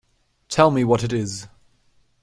[0.49, 1.47] Tell me what it is.